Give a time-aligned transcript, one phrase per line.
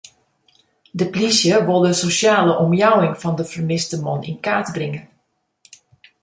[0.99, 5.01] De plysje wol de sosjale omjouwing fan de fermiste man yn kaart bringe.